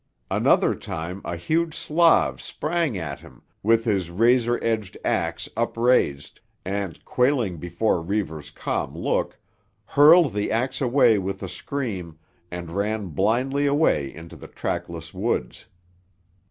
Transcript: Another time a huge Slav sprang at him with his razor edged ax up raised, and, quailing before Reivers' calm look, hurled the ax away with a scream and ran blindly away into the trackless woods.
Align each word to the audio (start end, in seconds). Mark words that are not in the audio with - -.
Another 0.31 0.73
time 0.73 1.21
a 1.23 1.35
huge 1.35 1.75
Slav 1.77 2.41
sprang 2.41 2.97
at 2.97 3.19
him 3.19 3.43
with 3.61 3.83
his 3.83 4.09
razor 4.09 4.57
edged 4.63 4.97
ax 5.05 5.47
up 5.55 5.77
raised, 5.77 6.39
and, 6.65 7.05
quailing 7.05 7.57
before 7.57 8.01
Reivers' 8.01 8.49
calm 8.49 8.97
look, 8.97 9.37
hurled 9.85 10.33
the 10.33 10.51
ax 10.51 10.81
away 10.81 11.19
with 11.19 11.43
a 11.43 11.47
scream 11.47 12.17
and 12.49 12.71
ran 12.71 13.09
blindly 13.09 13.67
away 13.67 14.11
into 14.11 14.35
the 14.35 14.47
trackless 14.47 15.13
woods. 15.13 15.67